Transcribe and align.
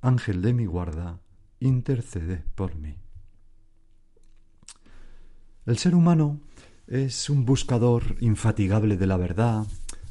Ángel 0.00 0.42
de 0.42 0.52
mi 0.52 0.66
guarda, 0.66 1.20
intercede 1.60 2.44
por 2.54 2.76
mí. 2.76 2.96
El 5.66 5.76
ser 5.78 5.94
humano 5.94 6.40
es 6.86 7.28
un 7.28 7.44
buscador 7.44 8.16
infatigable 8.20 8.96
de 8.96 9.06
la 9.06 9.16
verdad, 9.16 9.66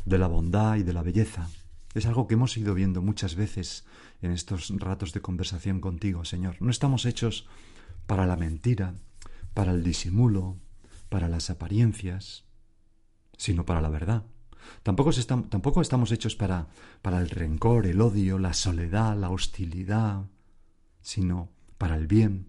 de 0.06 0.18
la 0.18 0.28
bondad 0.28 0.76
y 0.76 0.84
de 0.84 0.94
la 0.94 1.04
belleza. 1.04 1.50
Es 1.94 2.06
algo 2.06 2.28
que 2.28 2.36
hemos 2.36 2.56
ido 2.58 2.74
viendo 2.74 3.02
muchas 3.02 3.36
veces 3.36 3.86
en 4.22 4.32
estos 4.32 4.70
ratos 4.78 5.14
de 5.14 5.22
conversación 5.22 5.80
contigo, 5.82 6.26
Señor. 6.26 6.58
No 6.62 6.70
estamos 6.70 7.06
hechos 7.06 7.48
para 8.06 8.28
la 8.28 8.36
mentira, 8.36 8.94
para 9.54 9.72
el 9.72 9.84
disimulo, 9.84 10.58
para 11.10 11.28
las 11.28 11.50
apariencias, 11.50 12.46
sino 13.38 13.66
para 13.66 13.82
la 13.82 13.90
verdad. 13.90 14.26
Tampoco, 14.84 15.10
estamos, 15.12 15.50
tampoco 15.50 15.82
estamos 15.82 16.12
hechos 16.12 16.36
para, 16.36 16.68
para 17.02 17.20
el 17.20 17.30
rencor, 17.30 17.86
el 17.86 18.02
odio, 18.02 18.40
la 18.40 18.54
soledad, 18.54 19.18
la 19.18 19.30
hostilidad, 19.30 20.26
sino 21.02 21.50
para 21.78 21.96
el 21.96 22.08
bien. 22.08 22.48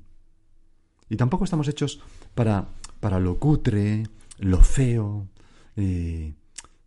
Y 1.08 1.16
tampoco 1.16 1.44
estamos 1.44 1.68
hechos 1.68 2.00
para, 2.34 2.68
para 3.00 3.18
lo 3.18 3.38
cutre, 3.38 4.04
lo 4.38 4.60
feo. 4.60 5.28
Eh, 5.76 6.34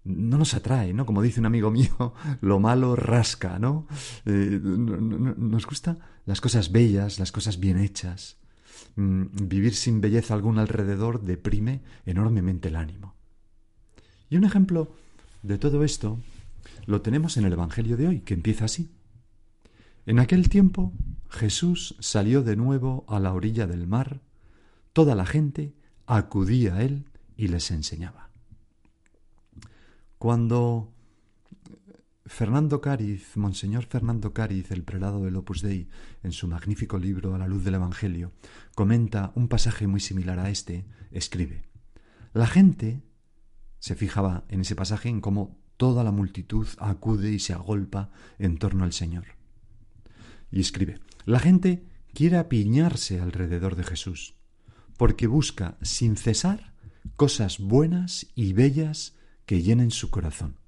no 0.03 0.38
nos 0.38 0.53
atrae, 0.53 0.94
¿no? 0.94 1.05
Como 1.05 1.22
dice 1.22 1.39
un 1.39 1.45
amigo 1.45 1.72
mío, 1.72 2.13
lo 2.41 2.59
malo 2.59 2.95
rasca, 2.95 3.59
¿no? 3.59 3.88
Eh, 4.25 4.59
nos 4.61 5.66
gustan 5.66 6.00
las 6.25 6.41
cosas 6.41 6.72
bellas, 6.72 7.19
las 7.19 7.31
cosas 7.31 7.59
bien 7.59 7.78
hechas. 7.78 8.38
Mm, 8.95 9.47
vivir 9.47 9.75
sin 9.75 10.02
belleza 10.02 10.33
alguna 10.33 10.61
alrededor 10.61 11.22
deprime 11.22 11.81
enormemente 12.06 12.69
el 12.69 12.75
ánimo. 12.75 13.16
Y 14.30 14.38
un 14.38 14.44
ejemplo 14.44 14.95
de 15.44 15.58
todo 15.58 15.84
esto 15.84 16.20
lo 16.86 17.02
tenemos 17.02 17.38
en 17.38 17.45
el 17.45 17.53
Evangelio 17.53 17.97
de 17.97 18.08
hoy, 18.08 18.20
que 18.22 18.34
empieza 18.34 18.66
así. 18.66 18.92
En 20.06 20.20
aquel 20.20 20.50
tiempo 20.50 20.94
Jesús 21.30 21.95
salió 22.00 22.44
de 22.44 22.56
nuevo 22.56 23.06
a 23.08 23.20
la 23.20 23.34
orilla 23.34 23.67
del 23.67 23.88
mar, 23.88 24.22
toda 24.94 25.16
la 25.16 25.25
gente 25.25 25.73
acudía 26.06 26.75
a 26.75 26.84
él 26.84 27.06
y 27.38 27.47
les 27.47 27.72
enseñaba. 27.72 28.30
Cuando 30.18 30.91
Fernando 32.25 32.81
Cáriz, 32.81 33.35
Monseñor 33.35 33.85
Fernando 33.85 34.34
Cáriz, 34.34 34.72
el 34.72 34.84
prelado 34.84 35.24
del 35.24 35.35
Opus 35.35 35.62
Dei, 35.62 35.90
en 36.24 36.31
su 36.31 36.47
magnífico 36.47 36.97
libro 36.97 37.34
A 37.34 37.38
la 37.38 37.47
luz 37.47 37.63
del 37.63 37.75
Evangelio, 37.75 38.31
comenta 38.75 39.31
un 39.35 39.47
pasaje 39.47 39.88
muy 39.88 40.00
similar 40.00 40.40
a 40.40 40.50
este, 40.50 40.85
escribe, 41.12 41.63
La 42.34 42.47
gente 42.47 43.01
se 43.81 43.96
fijaba 43.96 44.46
en 44.47 44.62
ese 44.62 44.75
pasaje 44.75 45.09
en 45.09 45.22
cómo 45.22 45.59
toda 45.75 46.03
la 46.03 46.12
multitud 46.12 46.68
acude 46.78 47.31
y 47.31 47.40
se 47.40 47.53
agolpa 47.53 48.12
en 48.38 48.59
torno 48.59 48.84
al 48.84 48.94
Señor. 48.94 49.25
Y 50.52 50.62
escribe, 50.62 51.00
la 51.25 51.40
gente 51.40 51.88
quiere 52.14 52.38
apiñarse 52.38 53.19
alrededor 53.19 53.75
de 53.75 53.84
Jesús, 53.84 54.36
porque 54.97 55.25
busca 55.25 55.78
sin 55.81 56.16
cesar 56.16 56.75
cosas 57.16 57.58
buenas 57.58 58.28
y 58.36 58.53
bellas 58.53 59.16
que 59.47 59.64
llenen 59.64 59.90
su 59.90 60.12
corazón. 60.12 60.60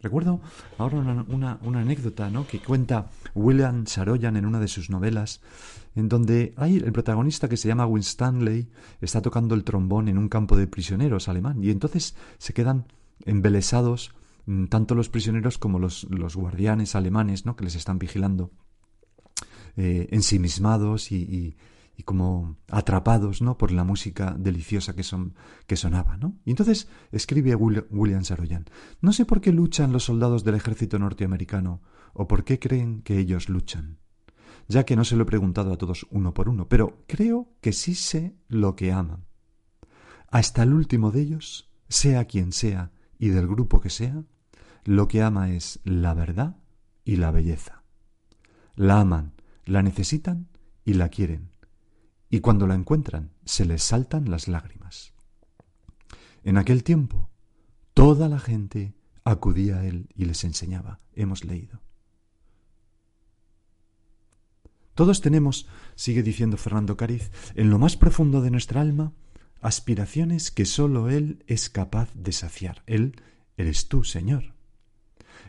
Recuerdo 0.00 0.40
ahora 0.78 0.98
una, 0.98 1.58
anécdota 1.62 2.28
¿no? 2.30 2.46
que 2.46 2.60
cuenta 2.60 3.10
William 3.34 3.86
Saroyan 3.86 4.36
en 4.36 4.44
una 4.44 4.60
de 4.60 4.68
sus 4.68 4.90
novelas, 4.90 5.40
en 5.94 6.08
donde 6.08 6.52
hay 6.56 6.76
el 6.76 6.92
protagonista 6.92 7.48
que 7.48 7.56
se 7.56 7.68
llama 7.68 7.86
Winstanley, 7.86 8.68
está 9.00 9.22
tocando 9.22 9.54
el 9.54 9.64
trombón 9.64 10.08
en 10.08 10.18
un 10.18 10.28
campo 10.28 10.56
de 10.56 10.66
prisioneros 10.66 11.28
alemán, 11.28 11.64
y 11.64 11.70
entonces 11.70 12.14
se 12.38 12.52
quedan 12.52 12.86
embelesados 13.24 14.12
mm, 14.44 14.66
tanto 14.66 14.94
los 14.94 15.08
prisioneros 15.08 15.56
como 15.56 15.78
los, 15.78 16.04
los 16.10 16.36
guardianes 16.36 16.94
alemanes 16.94 17.46
¿no? 17.46 17.56
que 17.56 17.64
les 17.64 17.74
están 17.74 17.98
vigilando, 17.98 18.50
eh, 19.76 20.08
ensimismados 20.10 21.10
y 21.10 21.56
como 22.02 22.56
atrapados 22.70 23.40
¿no? 23.42 23.56
por 23.56 23.72
la 23.72 23.84
música 23.84 24.36
deliciosa 24.38 24.94
que, 24.94 25.02
son, 25.02 25.34
que 25.66 25.76
sonaba. 25.76 26.16
¿no? 26.16 26.36
Y 26.44 26.50
entonces 26.50 26.88
escribe 27.10 27.54
William 27.54 28.24
Saroyan, 28.24 28.66
no 29.00 29.12
sé 29.12 29.24
por 29.24 29.40
qué 29.40 29.52
luchan 29.52 29.92
los 29.92 30.04
soldados 30.04 30.44
del 30.44 30.56
ejército 30.56 30.98
norteamericano 30.98 31.82
o 32.12 32.28
por 32.28 32.44
qué 32.44 32.58
creen 32.58 33.02
que 33.02 33.18
ellos 33.18 33.48
luchan, 33.48 33.98
ya 34.68 34.84
que 34.84 34.96
no 34.96 35.04
se 35.04 35.16
lo 35.16 35.22
he 35.22 35.26
preguntado 35.26 35.72
a 35.72 35.78
todos 35.78 36.06
uno 36.10 36.34
por 36.34 36.48
uno, 36.48 36.68
pero 36.68 37.02
creo 37.06 37.54
que 37.60 37.72
sí 37.72 37.94
sé 37.94 38.36
lo 38.48 38.76
que 38.76 38.92
aman. 38.92 39.24
Hasta 40.30 40.62
el 40.62 40.74
último 40.74 41.10
de 41.12 41.22
ellos, 41.22 41.70
sea 41.88 42.26
quien 42.26 42.52
sea 42.52 42.92
y 43.18 43.28
del 43.28 43.46
grupo 43.46 43.80
que 43.80 43.90
sea, 43.90 44.22
lo 44.84 45.08
que 45.08 45.22
ama 45.22 45.50
es 45.52 45.80
la 45.84 46.14
verdad 46.14 46.56
y 47.04 47.16
la 47.16 47.30
belleza. 47.30 47.84
La 48.74 49.00
aman, 49.00 49.32
la 49.64 49.82
necesitan 49.82 50.48
y 50.84 50.94
la 50.94 51.08
quieren 51.08 51.55
y 52.30 52.40
cuando 52.40 52.66
la 52.66 52.74
encuentran 52.74 53.32
se 53.44 53.64
les 53.64 53.82
saltan 53.82 54.30
las 54.30 54.48
lágrimas. 54.48 55.12
En 56.42 56.58
aquel 56.58 56.84
tiempo, 56.84 57.30
toda 57.94 58.28
la 58.28 58.38
gente 58.38 58.94
acudía 59.24 59.78
a 59.78 59.86
él 59.86 60.08
y 60.14 60.24
les 60.24 60.44
enseñaba. 60.44 61.00
Hemos 61.14 61.44
leído. 61.44 61.80
Todos 64.94 65.20
tenemos, 65.20 65.66
sigue 65.94 66.22
diciendo 66.22 66.56
Fernando 66.56 66.96
Cariz, 66.96 67.30
en 67.54 67.68
lo 67.68 67.78
más 67.78 67.96
profundo 67.96 68.40
de 68.40 68.50
nuestra 68.50 68.80
alma, 68.80 69.12
aspiraciones 69.60 70.50
que 70.50 70.64
sólo 70.64 71.10
Él 71.10 71.44
es 71.46 71.68
capaz 71.68 72.08
de 72.14 72.32
saciar. 72.32 72.82
Él 72.86 73.20
eres 73.58 73.88
tú, 73.88 74.04
Señor. 74.04 74.54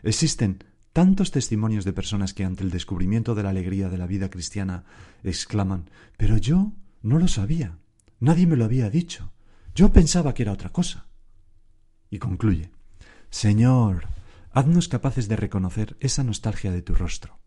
Existen 0.02 0.64
tantos 0.98 1.30
testimonios 1.30 1.84
de 1.84 1.92
personas 1.92 2.34
que 2.34 2.42
ante 2.42 2.64
el 2.64 2.72
descubrimiento 2.72 3.36
de 3.36 3.44
la 3.44 3.50
alegría 3.50 3.88
de 3.88 3.98
la 3.98 4.08
vida 4.08 4.30
cristiana 4.30 4.82
exclaman 5.22 5.88
Pero 6.16 6.38
yo 6.38 6.72
no 7.02 7.20
lo 7.20 7.28
sabía, 7.28 7.78
nadie 8.18 8.48
me 8.48 8.56
lo 8.56 8.64
había 8.64 8.90
dicho, 8.90 9.32
yo 9.76 9.92
pensaba 9.92 10.34
que 10.34 10.42
era 10.42 10.50
otra 10.50 10.70
cosa. 10.70 11.06
Y 12.10 12.18
concluye 12.18 12.72
Señor, 13.30 14.08
haznos 14.50 14.88
capaces 14.88 15.28
de 15.28 15.36
reconocer 15.36 15.96
esa 16.00 16.24
nostalgia 16.24 16.72
de 16.72 16.82
tu 16.82 16.96
rostro, 16.96 17.38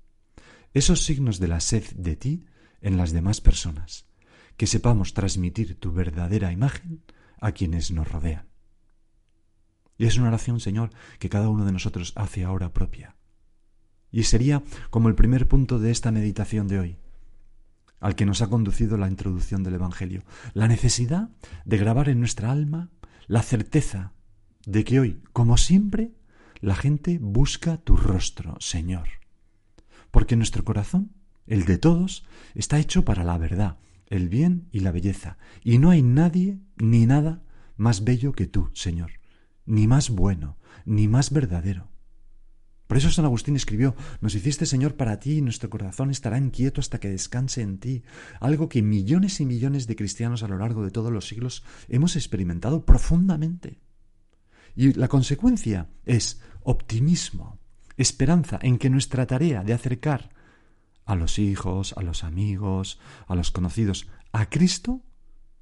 esos 0.74 1.04
signos 1.04 1.38
de 1.42 1.50
la 1.50 1.60
sed 1.60 1.84
de 1.98 2.16
ti 2.16 2.46
en 2.80 2.96
las 2.96 3.12
demás 3.12 3.42
personas, 3.42 4.06
que 4.56 4.66
sepamos 4.66 5.14
transmitir 5.14 5.78
tu 5.78 5.92
verdadera 5.92 6.54
imagen 6.54 7.04
a 7.42 7.52
quienes 7.52 7.92
nos 7.92 8.10
rodean. 8.10 8.48
Y 9.98 10.06
es 10.06 10.16
una 10.16 10.30
oración, 10.30 10.62
Señor, 10.62 10.92
que 11.20 11.28
cada 11.28 11.50
uno 11.50 11.66
de 11.66 11.74
nosotros 11.74 12.14
hace 12.16 12.46
ahora 12.46 12.72
propia. 12.72 13.18
Y 14.12 14.24
sería 14.24 14.62
como 14.90 15.08
el 15.08 15.16
primer 15.16 15.48
punto 15.48 15.80
de 15.80 15.92
esta 15.92 16.12
meditación 16.12 16.68
de 16.68 16.80
hoy, 16.80 16.98
al 18.00 18.16
que 18.16 18.26
nos 18.26 18.42
ha 18.42 18.50
conducido 18.50 18.98
la 18.98 19.08
introducción 19.08 19.64
del 19.64 19.76
Evangelio. 19.76 20.24
La 20.54 20.68
necesidad 20.68 21.30
de 21.66 21.78
grabar 21.78 22.10
en 22.10 22.20
nuestra 22.20 22.52
alma 22.52 22.90
la 23.28 23.42
certeza 23.44 24.14
de 24.66 24.84
que 24.84 25.00
hoy, 25.00 25.22
como 25.32 25.58
siempre, 25.58 26.12
la 26.60 26.76
gente 26.76 27.18
busca 27.20 27.78
tu 27.78 27.96
rostro, 27.96 28.58
Señor. 28.60 29.08
Porque 30.12 30.36
nuestro 30.36 30.64
corazón, 30.64 31.14
el 31.48 31.66
de 31.66 31.78
todos, 31.78 32.26
está 32.54 32.80
hecho 32.80 33.06
para 33.06 33.24
la 33.24 33.38
verdad, 33.38 33.78
el 34.08 34.30
bien 34.30 34.68
y 34.72 34.82
la 34.82 34.92
belleza. 34.92 35.38
Y 35.64 35.78
no 35.78 35.90
hay 35.90 36.02
nadie 36.02 36.60
ni 36.78 37.06
nada 37.06 37.44
más 37.78 38.04
bello 38.04 38.34
que 38.34 38.46
tú, 38.46 38.70
Señor, 38.74 39.12
ni 39.66 39.88
más 39.88 40.10
bueno, 40.10 40.58
ni 40.86 41.08
más 41.08 41.32
verdadero. 41.32 41.91
Por 42.92 42.98
eso 42.98 43.10
San 43.10 43.24
Agustín 43.24 43.56
escribió, 43.56 43.96
nos 44.20 44.36
hiciste 44.36 44.66
Señor 44.66 44.96
para 44.96 45.18
ti 45.18 45.38
y 45.38 45.42
nuestro 45.42 45.70
corazón 45.70 46.12
estará 46.12 46.38
inquieto 46.38 46.82
hasta 46.82 47.00
que 47.00 47.08
descanse 47.08 47.62
en 47.62 47.78
ti, 47.78 48.04
algo 48.42 48.68
que 48.68 48.82
millones 48.82 49.40
y 49.40 49.46
millones 49.46 49.88
de 49.88 49.96
cristianos 49.96 50.44
a 50.44 50.50
lo 50.50 50.58
largo 50.58 50.84
de 50.84 50.92
todos 50.92 51.10
los 51.10 51.26
siglos 51.26 51.64
hemos 51.88 52.18
experimentado 52.18 52.84
profundamente. 52.84 53.80
Y 54.76 54.92
la 54.92 55.08
consecuencia 55.08 55.88
es 56.06 56.42
optimismo, 56.64 57.60
esperanza 57.96 58.60
en 58.62 58.78
que 58.78 58.90
nuestra 58.90 59.26
tarea 59.26 59.64
de 59.64 59.72
acercar 59.72 60.32
a 61.06 61.16
los 61.16 61.40
hijos, 61.40 61.94
a 61.96 62.02
los 62.02 62.26
amigos, 62.26 63.00
a 63.26 63.36
los 63.36 63.52
conocidos, 63.52 64.10
a 64.34 64.50
Cristo, 64.50 65.00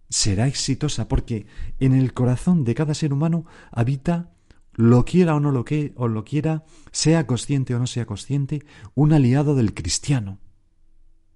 será 0.10 0.48
exitosa 0.48 1.08
porque 1.08 1.46
en 1.80 1.94
el 1.94 2.16
corazón 2.16 2.64
de 2.64 2.74
cada 2.74 2.96
ser 2.96 3.14
humano 3.14 3.46
habita 3.72 4.32
lo 4.80 5.04
quiera 5.04 5.36
o 5.36 5.42
no 5.42 5.52
lo 5.52 5.66
que 5.66 5.92
o 5.98 6.08
lo 6.08 6.24
quiera, 6.24 6.64
sea 6.94 7.28
consciente 7.28 7.76
o 7.76 7.80
no 7.80 7.86
sea 7.86 8.06
consciente, 8.06 8.64
un 8.96 9.12
aliado 9.12 9.54
del 9.54 9.74
cristiano. 9.74 10.40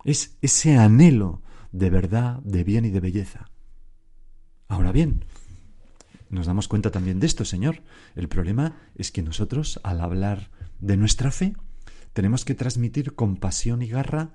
Es 0.06 0.38
ese 0.42 0.78
anhelo 0.78 1.42
de 1.74 1.90
verdad, 1.90 2.40
de 2.44 2.64
bien 2.64 2.86
y 2.86 2.90
de 2.90 3.02
belleza. 3.02 3.52
Ahora 4.70 4.94
bien, 4.94 5.26
nos 6.30 6.46
damos 6.46 6.70
cuenta 6.70 6.90
también 6.90 7.20
de 7.20 7.28
esto, 7.28 7.44
Señor. 7.44 7.84
El 8.16 8.30
problema 8.30 8.78
es 8.96 9.12
que 9.12 9.22
nosotros, 9.22 9.78
al 9.84 10.00
hablar 10.00 10.50
de 10.80 10.96
nuestra 10.96 11.30
fe, 11.30 11.54
tenemos 12.14 12.46
que 12.46 12.56
transmitir 12.56 13.14
compasión 13.14 13.82
y 13.82 13.90
garra 13.90 14.32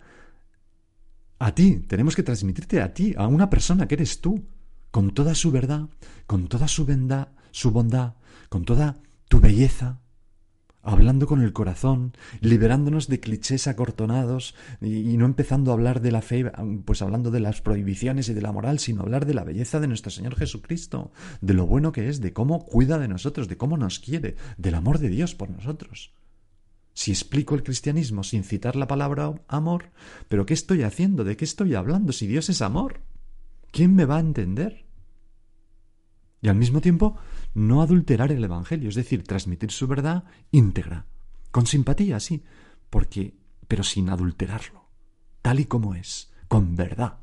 a 1.38 1.54
ti, 1.54 1.76
tenemos 1.88 2.14
que 2.14 2.22
transmitirte 2.22 2.82
a 2.82 2.92
ti, 2.92 3.14
a 3.16 3.26
una 3.26 3.48
persona 3.48 3.88
que 3.88 3.94
eres 3.94 4.20
tú, 4.20 4.44
con 4.90 5.12
toda 5.14 5.34
su 5.34 5.50
verdad, 5.50 5.88
con 6.26 6.48
toda 6.48 6.68
su, 6.68 6.84
bondad, 6.84 7.28
su 7.58 7.72
bondad, 7.72 8.14
con 8.50 8.64
toda 8.64 8.98
tu 9.28 9.40
belleza, 9.40 9.98
hablando 10.80 11.26
con 11.26 11.42
el 11.42 11.52
corazón, 11.52 12.12
liberándonos 12.40 13.08
de 13.08 13.18
clichés 13.18 13.66
acortonados 13.66 14.54
y, 14.80 15.16
no 15.16 15.26
empezando 15.26 15.72
a 15.72 15.74
hablar 15.74 16.00
de 16.00 16.12
la 16.12 16.22
fe, 16.22 16.52
pues 16.84 17.02
hablando 17.02 17.32
de 17.32 17.40
las 17.40 17.60
prohibiciones 17.60 18.28
y 18.28 18.34
de 18.34 18.42
la 18.42 18.52
moral, 18.52 18.78
sino 18.78 19.02
hablar 19.02 19.26
de 19.26 19.34
la 19.34 19.42
belleza 19.42 19.80
de 19.80 19.88
nuestro 19.88 20.12
Señor 20.12 20.36
Jesucristo, 20.36 21.10
de 21.40 21.54
lo 21.54 21.66
bueno 21.66 21.90
que 21.90 22.08
es, 22.08 22.20
de 22.20 22.32
cómo 22.32 22.64
cuida 22.64 22.96
de 22.96 23.08
nosotros, 23.08 23.48
de 23.48 23.56
cómo 23.56 23.76
nos 23.76 23.98
quiere, 23.98 24.36
del 24.56 24.76
amor 24.76 25.00
de 25.00 25.08
Dios 25.08 25.34
por 25.34 25.50
nosotros. 25.50 26.14
Si 26.94 27.10
explico 27.10 27.56
el 27.56 27.64
cristianismo 27.64 28.22
sin 28.22 28.44
citar 28.44 28.76
la 28.76 28.86
palabra 28.86 29.34
amor, 29.48 29.90
pero 30.28 30.46
¿qué 30.46 30.54
estoy 30.54 30.84
haciendo? 30.84 31.24
¿De 31.24 31.36
qué 31.36 31.44
estoy 31.44 31.74
hablando 31.74 32.12
si 32.12 32.28
Dios 32.28 32.50
es 32.50 32.62
amor? 32.62 33.00
¿Quién 33.72 33.96
me 33.96 34.04
va 34.04 34.18
a 34.18 34.20
entender? 34.20 34.86
Y 36.40 36.48
al 36.48 36.56
mismo 36.56 36.80
tiempo, 36.80 37.16
no 37.58 37.82
adulterar 37.82 38.30
el 38.30 38.44
Evangelio, 38.44 38.88
es 38.88 38.94
decir, 38.94 39.24
transmitir 39.24 39.72
su 39.72 39.88
verdad 39.88 40.24
íntegra, 40.52 41.06
con 41.50 41.66
simpatía, 41.66 42.20
sí, 42.20 42.44
porque, 42.88 43.36
pero 43.66 43.82
sin 43.82 44.10
adulterarlo, 44.10 44.88
tal 45.42 45.58
y 45.58 45.64
como 45.64 45.94
es, 45.96 46.32
con 46.46 46.76
verdad, 46.76 47.18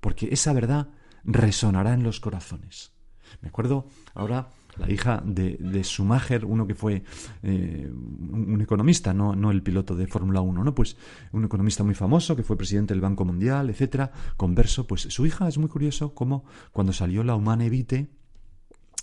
porque 0.00 0.28
esa 0.30 0.52
verdad 0.52 0.88
resonará 1.24 1.94
en 1.94 2.02
los 2.02 2.20
corazones. 2.20 2.92
Me 3.40 3.48
acuerdo 3.48 3.86
ahora 4.14 4.50
la 4.76 4.90
hija 4.90 5.22
de, 5.24 5.56
de 5.58 5.82
Schumacher, 5.82 6.44
uno 6.44 6.66
que 6.66 6.74
fue 6.74 7.02
eh, 7.42 7.90
un 7.90 8.60
economista, 8.60 9.14
no, 9.14 9.34
no 9.34 9.50
el 9.50 9.62
piloto 9.62 9.96
de 9.96 10.06
Fórmula 10.06 10.42
1, 10.42 10.64
¿no? 10.64 10.74
Pues 10.74 10.96
un 11.32 11.44
economista 11.44 11.82
muy 11.82 11.94
famoso 11.94 12.36
que 12.36 12.42
fue 12.42 12.58
presidente 12.58 12.92
del 12.92 13.00
Banco 13.00 13.24
Mundial, 13.24 13.70
etcétera, 13.70 14.12
converso, 14.36 14.86
pues 14.86 15.02
su 15.02 15.26
hija 15.26 15.48
es 15.48 15.58
muy 15.58 15.68
curioso 15.68 16.14
como 16.14 16.44
cuando 16.72 16.92
salió 16.92 17.24
la 17.24 17.34
Humane 17.34 17.70
Vitae, 17.70 18.08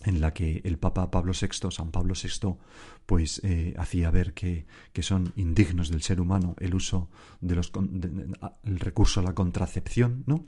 en 0.03 0.21
la 0.21 0.33
que 0.33 0.61
el 0.65 0.77
Papa 0.77 1.09
Pablo 1.09 1.31
VI, 1.39 1.71
San 1.71 1.91
Pablo 1.91 2.13
VI, 2.21 2.57
pues 3.05 3.41
eh, 3.43 3.73
hacía 3.77 4.11
ver 4.11 4.33
que, 4.33 4.65
que, 4.93 5.03
son 5.03 5.31
indignos 5.35 5.89
del 5.89 6.01
ser 6.01 6.19
humano 6.19 6.55
el 6.59 6.75
uso 6.75 7.09
de 7.41 7.55
los 7.55 7.71
el 8.63 8.79
recurso 8.79 9.21
a 9.21 9.23
la 9.23 9.33
contracepción, 9.33 10.23
¿no? 10.27 10.45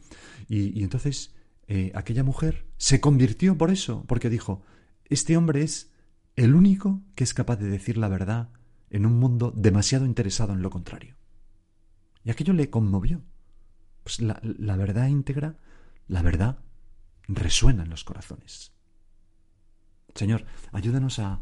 Y, 0.47 0.83
entonces 0.83 1.33
eh, 1.67 1.91
aquella 1.95 2.23
mujer 2.23 2.67
se 2.77 2.99
convirtió 2.99 3.57
por 3.57 3.71
eso, 3.71 4.03
porque 4.07 4.29
dijo 4.29 4.63
este 5.09 5.38
hombre 5.38 5.63
es 5.63 5.91
el 6.35 6.53
único 6.53 7.01
que 7.15 7.23
es 7.23 7.33
capaz 7.33 7.55
de 7.57 7.69
decir 7.69 7.97
la 7.97 8.09
verdad 8.09 8.50
en 8.89 9.05
un 9.05 9.17
mundo 9.19 9.53
demasiado 9.55 10.05
interesado 10.05 10.53
en 10.53 10.61
lo 10.61 10.69
contrario. 10.69 11.15
Y 12.23 12.29
aquello 12.29 12.53
le 12.53 12.69
conmovió. 12.69 13.23
Pues 14.03 14.21
la, 14.21 14.75
verdad 14.77 15.07
íntegra, 15.07 15.57
la 16.07 16.21
verdad, 16.21 16.59
resuena 17.27 17.83
en 17.83 17.89
los 17.89 18.03
corazones. 18.03 18.73
Señor, 20.17 20.45
ayúdanos 20.71 21.19
a, 21.19 21.39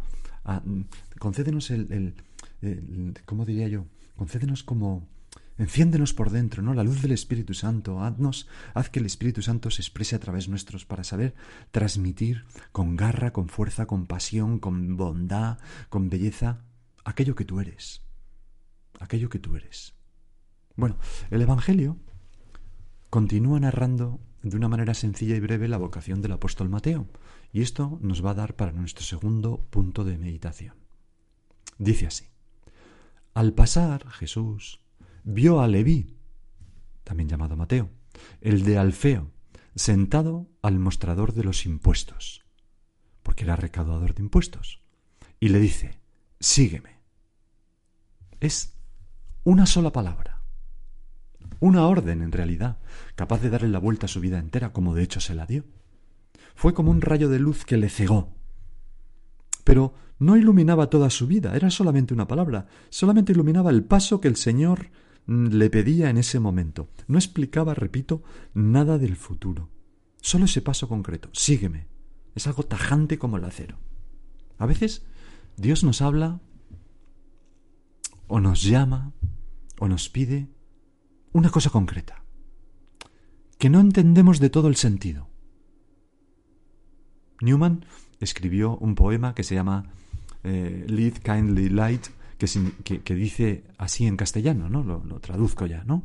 concédenos 1.18 1.72
el, 1.72 2.14
el, 2.62 3.14
¿cómo 3.26 3.46
diría 3.46 3.68
yo? 3.70 3.86
Concédenos 4.16 4.64
como 4.64 5.08
Enciéndenos 5.58 6.14
por 6.14 6.32
dentro, 6.32 6.62
¿no? 6.62 6.74
La 6.74 6.84
luz 6.84 7.02
del 7.02 7.14
Espíritu 7.14 7.54
Santo. 7.54 8.04
Haznos, 8.04 8.48
haz 8.74 8.90
que 8.90 9.00
el 9.00 9.06
Espíritu 9.06 9.42
Santo 9.42 9.72
se 9.72 9.82
exprese 9.82 10.16
a 10.18 10.20
través 10.20 10.50
nuestros 10.50 10.84
para 10.84 11.06
saber 11.06 11.34
transmitir 11.72 12.44
con 12.74 12.98
garra, 12.98 13.32
con 13.32 13.48
fuerza, 13.48 13.86
con 13.86 14.06
pasión, 14.06 14.60
con 14.60 14.98
bondad, 14.98 15.58
con 15.88 16.10
belleza, 16.10 16.60
aquello 17.06 17.36
que 17.36 17.46
tú 17.46 17.62
eres. 17.62 18.02
Aquello 19.00 19.30
que 19.30 19.40
tú 19.40 19.56
eres. 19.56 19.94
Bueno, 20.76 20.98
el 21.32 21.42
Evangelio 21.42 21.98
continúa 23.10 23.58
narrando 23.62 24.20
de 24.44 24.58
una 24.58 24.68
manera 24.68 24.94
sencilla 24.94 25.38
y 25.38 25.40
breve 25.40 25.70
la 25.70 25.78
vocación 25.78 26.22
del 26.22 26.34
apóstol 26.34 26.68
Mateo, 26.68 27.08
y 27.56 27.62
esto 27.62 28.00
nos 28.02 28.24
va 28.24 28.32
a 28.32 28.34
dar 28.34 28.58
para 28.58 28.74
nuestro 28.74 29.06
segundo 29.06 29.66
punto 29.70 30.04
de 30.04 30.18
meditación. 30.18 30.76
Dice 31.78 32.06
así, 32.06 32.26
al 33.34 33.54
pasar 33.54 34.10
Jesús 34.10 34.82
vio 35.24 35.62
a 35.62 35.68
Leví, 35.70 36.18
también 37.06 37.30
llamado 37.30 37.56
Mateo, 37.56 37.90
el 38.42 38.66
de 38.66 38.78
Alfeo, 38.78 39.32
sentado 39.74 40.50
al 40.62 40.80
mostrador 40.80 41.32
de 41.32 41.46
los 41.46 41.66
impuestos, 41.66 42.44
porque 43.24 43.46
era 43.46 43.56
recaudador 43.56 44.16
de 44.16 44.24
impuestos, 44.24 44.82
y 45.40 45.48
le 45.48 45.60
dice, 45.60 45.98
sígueme. 46.42 47.00
Es 48.42 48.74
una 49.46 49.66
sola 49.66 49.94
palabra, 49.94 50.42
una 51.62 51.88
orden 51.88 52.22
en 52.22 52.34
realidad, 52.34 52.80
capaz 53.16 53.40
de 53.40 53.50
darle 53.50 53.70
la 53.70 53.80
vuelta 53.80 54.08
a 54.08 54.10
su 54.10 54.20
vida 54.20 54.40
entera, 54.40 54.74
como 54.74 54.94
de 54.94 55.04
hecho 55.04 55.22
se 55.22 55.36
la 55.36 55.46
dio. 55.46 55.64
Fue 56.56 56.74
como 56.74 56.92
un 56.92 57.02
rayo 57.02 57.30
de 57.30 57.40
luz 57.40 57.66
que 57.66 57.78
le 57.78 57.90
cegó. 57.90 58.34
Pero 59.64 59.94
no 60.20 60.38
iluminaba 60.38 60.90
toda 60.90 61.10
su 61.10 61.28
vida, 61.28 61.56
era 61.56 61.70
solamente 61.70 62.14
una 62.14 62.28
palabra, 62.28 62.68
solamente 62.90 63.34
iluminaba 63.34 63.70
el 63.70 63.84
paso 63.84 64.22
que 64.22 64.28
el 64.28 64.38
Señor 64.38 64.90
le 65.28 65.70
pedía 65.70 66.10
en 66.10 66.18
ese 66.18 66.40
momento. 66.40 66.90
No 67.08 67.18
explicaba, 67.18 67.74
repito, 67.74 68.24
nada 68.54 68.98
del 68.98 69.16
futuro. 69.16 69.70
Solo 70.22 70.46
ese 70.46 70.62
paso 70.62 70.88
concreto. 70.88 71.30
Sígueme. 71.34 71.88
Es 72.36 72.48
algo 72.48 72.64
tajante 72.64 73.18
como 73.18 73.38
el 73.38 73.46
acero. 73.46 73.78
A 74.58 74.66
veces 74.66 75.06
Dios 75.58 75.84
nos 75.84 76.02
habla 76.02 76.42
o 78.28 78.40
nos 78.40 78.64
llama 78.64 79.14
o 79.80 79.88
nos 79.88 80.10
pide 80.10 80.50
una 81.32 81.50
cosa 81.50 81.70
concreta 81.70 82.24
que 83.58 83.70
no 83.70 83.80
entendemos 83.80 84.40
de 84.40 84.50
todo 84.50 84.68
el 84.68 84.76
sentido. 84.76 85.30
Newman 87.42 87.86
escribió 88.20 88.78
un 88.78 88.96
poema 88.96 89.36
que 89.36 89.44
se 89.44 89.56
llama 89.56 89.86
eh, 90.44 90.86
Lead 90.88 91.14
Kindly 91.24 91.70
Light 91.70 92.08
que, 92.38 93.16
dice 93.16 93.64
así 93.78 94.06
en 94.06 94.18
castellano, 94.18 94.70
¿no? 94.70 94.84
Lo, 94.84 95.04
lo 95.04 95.20
traduzco 95.20 95.66
ya, 95.66 95.84
¿no? 95.86 96.04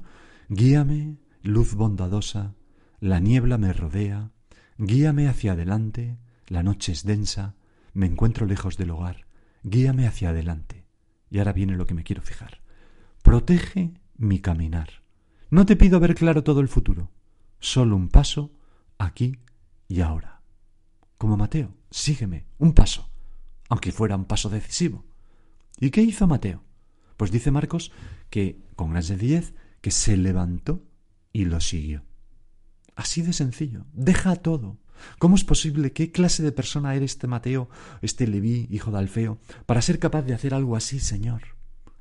Guíame, 0.49 1.17
luz 1.43 1.75
bondadosa, 1.75 2.55
la 3.01 3.21
niebla 3.21 3.59
me 3.59 3.73
rodea, 3.73 4.31
guíame 4.79 5.29
hacia 5.29 5.53
adelante, 5.53 6.19
la 6.47 6.63
noche 6.63 6.93
es 6.93 7.05
densa, 7.05 7.55
me 7.93 8.07
encuentro 8.07 8.47
lejos 8.47 8.77
del 8.77 8.91
hogar, 8.91 9.27
guíame 9.63 10.07
hacia 10.07 10.31
adelante. 10.31 10.87
Y 11.31 11.39
ahora 11.39 11.53
viene 11.53 11.77
lo 11.77 11.87
que 11.87 11.95
me 11.95 12.03
quiero 12.03 12.23
fijar. 12.23 12.61
Protege 13.23 13.95
mi 14.17 14.41
caminar. 14.41 15.03
No 15.51 15.67
te 15.67 15.77
pido 15.77 16.01
ver 16.01 16.15
claro 16.15 16.43
todo 16.43 16.61
el 16.61 16.69
futuro, 16.69 17.11
solo 17.59 17.97
un 17.97 18.09
paso 18.09 18.53
aquí 18.99 19.39
y 19.89 20.01
ahora. 20.01 20.40
Como 21.21 21.37
Mateo, 21.37 21.77
sígueme, 21.91 22.47
un 22.57 22.73
paso, 22.73 23.11
aunque 23.69 23.93
fuera 23.93 24.17
un 24.17 24.25
paso 24.25 24.49
decisivo. 24.49 25.05
¿Y 25.79 25.91
qué 25.91 26.01
hizo 26.01 26.27
Mateo? 26.27 26.65
Pues 27.19 27.31
dice 27.31 27.51
Marcos 27.51 27.93
que, 28.31 28.65
con 28.75 28.93
gran 28.93 29.03
sencillez, 29.03 29.53
que 29.83 29.91
se 29.91 30.17
levantó 30.17 30.83
y 31.31 31.45
lo 31.45 31.61
siguió. 31.61 32.05
Así 32.97 33.21
de 33.21 33.35
sencillo. 33.35 33.85
Deja 33.93 34.35
todo. 34.37 34.79
¿Cómo 35.19 35.37
es 35.37 35.45
posible? 35.45 35.93
¿Qué 35.93 36.11
clase 36.11 36.43
de 36.43 36.53
persona 36.53 36.95
eres 36.95 37.11
este 37.11 37.27
Mateo, 37.27 37.69
este 38.01 38.27
Leví, 38.27 38.67
hijo 38.71 38.91
de 38.91 39.01
Alfeo, 39.01 39.41
para 39.67 39.83
ser 39.83 39.99
capaz 39.99 40.23
de 40.23 40.33
hacer 40.33 40.55
algo 40.55 40.75
así, 40.75 41.01
Señor? 41.01 41.43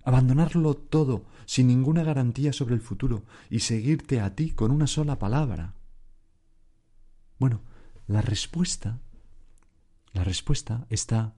Abandonarlo 0.06 0.76
todo, 0.76 1.26
sin 1.46 1.68
ninguna 1.68 2.04
garantía 2.04 2.54
sobre 2.54 2.74
el 2.74 2.82
futuro, 2.82 3.26
y 3.50 3.60
seguirte 3.60 4.22
a 4.22 4.34
ti 4.34 4.52
con 4.52 4.72
una 4.72 4.88
sola 4.88 5.20
palabra. 5.20 5.76
Bueno, 7.38 7.64
la 8.08 8.22
respuesta, 8.22 9.02
la 10.14 10.24
respuesta 10.24 10.86
está 10.90 11.36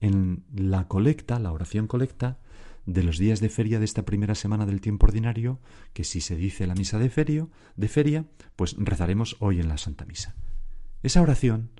en 0.00 0.44
la 0.54 0.88
colecta, 0.88 1.38
la 1.38 1.52
oración 1.52 1.86
colecta 1.86 2.38
de 2.86 3.02
los 3.02 3.18
días 3.18 3.40
de 3.40 3.48
feria 3.48 3.78
de 3.78 3.84
esta 3.84 4.04
primera 4.04 4.34
semana 4.34 4.66
del 4.66 4.80
tiempo 4.80 5.06
ordinario, 5.06 5.60
que 5.92 6.04
si 6.04 6.20
se 6.20 6.36
dice 6.36 6.66
la 6.66 6.74
misa 6.74 6.98
de, 6.98 7.10
ferio, 7.10 7.50
de 7.76 7.88
feria, 7.88 8.24
pues 8.56 8.74
rezaremos 8.78 9.36
hoy 9.40 9.60
en 9.60 9.68
la 9.68 9.78
Santa 9.78 10.06
Misa. 10.06 10.34
Esa 11.02 11.22
oración 11.22 11.70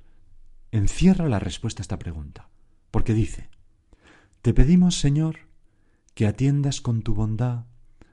encierra 0.71 1.29
la 1.29 1.39
respuesta 1.39 1.81
a 1.81 1.85
esta 1.85 1.99
pregunta, 1.99 2.49
porque 2.91 3.15
dice, 3.15 3.49
Te 4.43 4.55
pedimos, 4.55 5.01
Señor, 5.01 5.49
que 6.15 6.27
atiendas 6.27 6.81
con 6.81 7.03
tu 7.03 7.15
bondad 7.15 7.65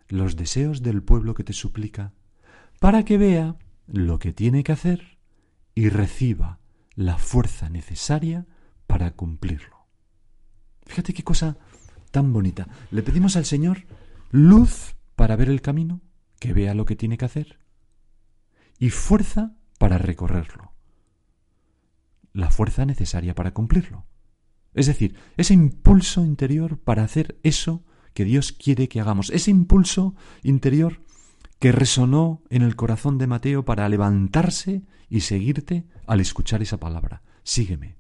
los 0.07 0.35
deseos 0.35 0.81
del 0.81 1.03
pueblo 1.03 1.33
que 1.33 1.43
te 1.43 1.53
suplica, 1.53 2.13
para 2.79 3.03
que 3.03 3.17
vea 3.17 3.57
lo 3.87 4.19
que 4.19 4.33
tiene 4.33 4.63
que 4.63 4.71
hacer 4.71 5.17
y 5.75 5.89
reciba 5.89 6.59
la 6.97 7.17
fuerza 7.19 7.69
necesaria 7.69 8.47
para 8.87 9.11
cumplirlo. 9.11 9.85
Fíjate 10.87 11.13
qué 11.13 11.23
cosa 11.23 11.57
tan 12.11 12.33
bonita. 12.33 12.67
Le 12.89 13.03
pedimos 13.03 13.35
al 13.35 13.45
Señor 13.45 13.85
luz 14.31 14.95
para 15.15 15.35
ver 15.35 15.49
el 15.49 15.61
camino, 15.61 16.01
que 16.39 16.53
vea 16.53 16.73
lo 16.73 16.85
que 16.85 16.95
tiene 16.95 17.17
que 17.17 17.25
hacer, 17.25 17.59
y 18.79 18.89
fuerza 18.89 19.55
para 19.77 19.99
recorrerlo. 19.99 20.73
La 22.33 22.49
fuerza 22.49 22.83
necesaria 22.85 23.35
para 23.35 23.53
cumplirlo. 23.53 24.07
Es 24.73 24.87
decir, 24.87 25.15
ese 25.37 25.53
impulso 25.53 26.25
interior 26.25 26.79
para 26.79 27.03
hacer 27.03 27.39
eso 27.43 27.85
que 28.15 28.25
Dios 28.25 28.51
quiere 28.51 28.89
que 28.89 28.99
hagamos, 28.99 29.29
ese 29.29 29.51
impulso 29.51 30.15
interior 30.41 31.01
que 31.59 31.71
resonó 31.71 32.43
en 32.49 32.61
el 32.61 32.75
corazón 32.75 33.17
de 33.17 33.27
Mateo 33.27 33.65
para 33.65 33.89
levantarse 33.89 34.83
y 35.09 35.21
seguirte 35.21 35.87
al 36.05 36.19
escuchar 36.19 36.61
esa 36.61 36.79
palabra. 36.79 37.23
Sígueme. 37.43 37.97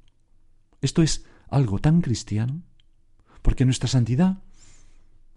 Esto 0.81 1.01
es 1.01 1.25
algo 1.49 1.79
tan 1.79 2.01
cristiano, 2.01 2.61
porque 3.41 3.65
nuestra 3.65 3.87
santidad 3.87 4.43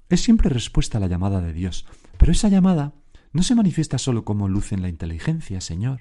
es 0.08 0.20
siempre 0.20 0.50
respuesta 0.50 0.98
a 0.98 1.00
la 1.00 1.06
llamada 1.06 1.40
de 1.40 1.52
Dios, 1.52 1.86
pero 2.18 2.32
esa 2.32 2.48
llamada 2.48 2.94
no 3.32 3.42
se 3.42 3.54
manifiesta 3.54 3.96
solo 3.96 4.24
como 4.24 4.48
luz 4.48 4.72
en 4.72 4.82
la 4.82 4.88
inteligencia, 4.88 5.60
Señor, 5.60 6.00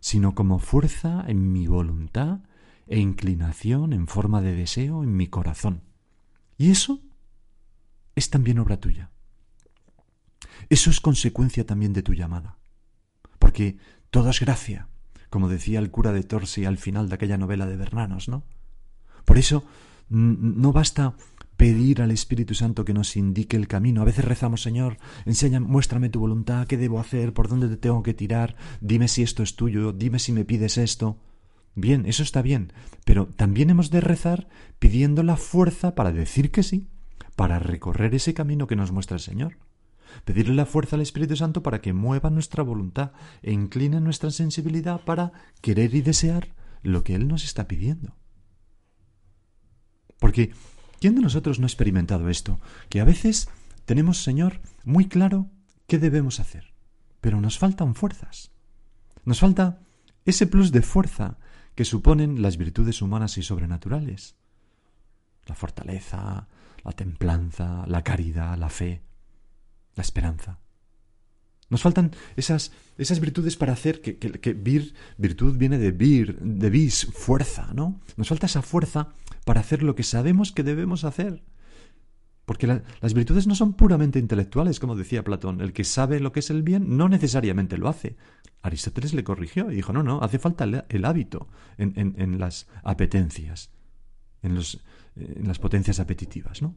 sino 0.00 0.34
como 0.34 0.58
fuerza 0.58 1.24
en 1.26 1.52
mi 1.52 1.66
voluntad 1.66 2.40
e 2.86 2.98
inclinación 2.98 3.92
en 3.92 4.08
forma 4.08 4.42
de 4.42 4.54
deseo 4.54 5.04
en 5.04 5.16
mi 5.16 5.28
corazón. 5.28 5.84
Y 6.58 6.70
eso 6.70 7.00
es 8.16 8.30
también 8.30 8.58
obra 8.58 8.78
tuya. 8.78 9.10
Eso 10.68 10.90
es 10.90 11.00
consecuencia 11.00 11.64
también 11.66 11.92
de 11.92 12.02
tu 12.02 12.14
llamada. 12.14 12.58
Porque 13.38 13.78
todo 14.10 14.30
es 14.30 14.40
gracia, 14.40 14.88
como 15.30 15.48
decía 15.48 15.78
el 15.78 15.90
cura 15.90 16.12
de 16.12 16.22
Torsi 16.22 16.64
al 16.64 16.78
final 16.78 17.08
de 17.08 17.14
aquella 17.14 17.38
novela 17.38 17.66
de 17.66 17.76
Bernanos, 17.76 18.28
¿no? 18.28 18.44
Por 19.24 19.38
eso 19.38 19.64
no 20.08 20.72
basta 20.72 21.14
pedir 21.56 22.00
al 22.00 22.10
Espíritu 22.10 22.54
Santo 22.54 22.86
que 22.86 22.94
nos 22.94 23.16
indique 23.16 23.56
el 23.56 23.68
camino. 23.68 24.00
A 24.00 24.06
veces 24.06 24.24
rezamos, 24.24 24.62
Señor, 24.62 24.96
enséñame, 25.26 25.66
muéstrame 25.66 26.08
tu 26.08 26.18
voluntad, 26.18 26.66
qué 26.66 26.76
debo 26.78 26.98
hacer, 26.98 27.34
por 27.34 27.48
dónde 27.48 27.68
te 27.68 27.76
tengo 27.76 28.02
que 28.02 28.14
tirar, 28.14 28.56
dime 28.80 29.08
si 29.08 29.22
esto 29.22 29.42
es 29.42 29.56
tuyo, 29.56 29.92
dime 29.92 30.18
si 30.18 30.32
me 30.32 30.46
pides 30.46 30.78
esto. 30.78 31.18
Bien, 31.74 32.06
eso 32.06 32.22
está 32.22 32.42
bien, 32.42 32.72
pero 33.04 33.26
también 33.26 33.70
hemos 33.70 33.90
de 33.90 34.00
rezar 34.00 34.48
pidiendo 34.78 35.22
la 35.22 35.36
fuerza 35.36 35.94
para 35.94 36.12
decir 36.12 36.50
que 36.50 36.62
sí, 36.62 36.88
para 37.36 37.58
recorrer 37.58 38.14
ese 38.14 38.34
camino 38.34 38.66
que 38.66 38.76
nos 38.76 38.90
muestra 38.90 39.16
el 39.16 39.22
Señor. 39.22 39.58
Pedirle 40.24 40.54
la 40.54 40.66
fuerza 40.66 40.96
al 40.96 41.02
Espíritu 41.02 41.36
Santo 41.36 41.62
para 41.62 41.80
que 41.80 41.92
mueva 41.92 42.30
nuestra 42.30 42.62
voluntad 42.62 43.12
e 43.42 43.52
incline 43.52 44.00
nuestra 44.00 44.30
sensibilidad 44.30 45.00
para 45.04 45.32
querer 45.60 45.94
y 45.94 46.02
desear 46.02 46.54
lo 46.82 47.04
que 47.04 47.14
Él 47.14 47.28
nos 47.28 47.44
está 47.44 47.68
pidiendo. 47.68 48.16
Porque, 50.18 50.52
¿quién 51.00 51.14
de 51.14 51.22
nosotros 51.22 51.58
no 51.58 51.64
ha 51.64 51.68
experimentado 51.68 52.28
esto? 52.28 52.60
Que 52.88 53.00
a 53.00 53.04
veces 53.04 53.48
tenemos, 53.84 54.22
Señor, 54.22 54.60
muy 54.84 55.06
claro 55.08 55.50
qué 55.86 55.98
debemos 55.98 56.40
hacer, 56.40 56.74
pero 57.20 57.40
nos 57.40 57.58
faltan 57.58 57.94
fuerzas. 57.94 58.52
Nos 59.24 59.40
falta 59.40 59.80
ese 60.24 60.46
plus 60.46 60.72
de 60.72 60.82
fuerza 60.82 61.38
que 61.74 61.84
suponen 61.84 62.42
las 62.42 62.56
virtudes 62.56 63.02
humanas 63.02 63.38
y 63.38 63.42
sobrenaturales. 63.42 64.36
La 65.46 65.54
fortaleza, 65.54 66.48
la 66.84 66.92
templanza, 66.92 67.84
la 67.86 68.02
caridad, 68.02 68.56
la 68.58 68.68
fe, 68.68 69.02
la 69.94 70.02
esperanza. 70.02 70.58
Nos 71.70 71.82
faltan 71.82 72.10
esas, 72.36 72.72
esas 72.98 73.20
virtudes 73.20 73.56
para 73.56 73.72
hacer 73.72 74.00
que, 74.00 74.18
que, 74.18 74.52
vir, 74.54 74.92
virtud 75.16 75.56
viene 75.56 75.78
de 75.78 75.92
vir, 75.92 76.38
de 76.40 76.68
vis, 76.68 77.06
fuerza, 77.12 77.70
¿no? 77.74 78.00
Nos 78.16 78.28
falta 78.28 78.46
esa 78.46 78.60
fuerza 78.60 79.14
para 79.44 79.60
hacer 79.60 79.84
lo 79.84 79.94
que 79.94 80.02
sabemos 80.02 80.50
que 80.50 80.64
debemos 80.64 81.04
hacer. 81.04 81.44
Porque 82.44 82.66
las 82.66 83.14
virtudes 83.14 83.46
no 83.46 83.54
son 83.54 83.74
puramente 83.74 84.18
intelectuales, 84.18 84.80
como 84.80 84.96
decía 84.96 85.22
Platón. 85.22 85.60
El 85.60 85.72
que 85.72 85.84
sabe 85.84 86.18
lo 86.18 86.32
que 86.32 86.40
es 86.40 86.50
el 86.50 86.64
bien 86.64 86.96
no 86.96 87.08
necesariamente 87.08 87.78
lo 87.78 87.88
hace. 87.88 88.16
Aristóteles 88.62 89.14
le 89.14 89.22
corrigió 89.22 89.70
y 89.70 89.76
dijo, 89.76 89.92
no, 89.92 90.02
no, 90.02 90.20
hace 90.22 90.40
falta 90.40 90.64
el, 90.64 91.04
hábito 91.04 91.48
en, 91.78 91.92
en, 91.94 92.14
en, 92.18 92.40
las 92.40 92.66
apetencias, 92.82 93.70
en, 94.42 94.56
los, 94.56 94.82
en 95.14 95.46
las 95.46 95.60
potencias 95.60 96.00
apetitivas, 96.00 96.60
¿no? 96.60 96.74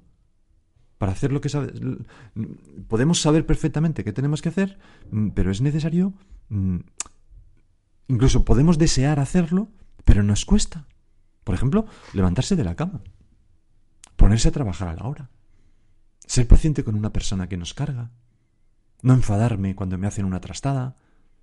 Para 0.97 1.11
hacer 1.11 1.31
lo 1.31 1.41
que 1.41 1.49
sabes. 1.49 1.73
Podemos 2.87 3.21
saber 3.21 3.45
perfectamente 3.45 4.03
qué 4.03 4.13
tenemos 4.13 4.41
que 4.41 4.49
hacer, 4.49 4.79
mm, 5.11 5.29
pero 5.29 5.51
es 5.51 5.61
necesario. 5.61 6.13
Mm, 6.49 6.77
incluso 8.07 8.45
podemos 8.45 8.77
desear 8.77 9.19
hacerlo, 9.19 9.69
pero 10.05 10.23
nos 10.23 10.45
cuesta. 10.45 10.87
Por 11.43 11.55
ejemplo, 11.55 11.85
levantarse 12.13 12.55
de 12.55 12.63
la 12.63 12.75
cama, 12.75 13.01
ponerse 14.15 14.49
a 14.49 14.51
trabajar 14.51 14.87
a 14.87 14.95
la 14.95 15.03
hora, 15.03 15.29
ser 16.25 16.47
paciente 16.47 16.83
con 16.83 16.95
una 16.95 17.11
persona 17.11 17.49
que 17.49 17.57
nos 17.57 17.73
carga, 17.73 18.11
no 19.01 19.13
enfadarme 19.13 19.75
cuando 19.75 19.97
me 19.97 20.07
hacen 20.07 20.25
una 20.25 20.39
trastada, 20.39 20.95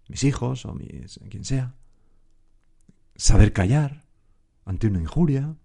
mis 0.08 0.24
hijos 0.24 0.64
o 0.64 0.74
mis, 0.74 1.20
quien 1.28 1.44
sea, 1.44 1.74
saber 3.14 3.52
callar 3.52 4.06
ante 4.64 4.86
una 4.86 5.00
injuria 5.00 5.56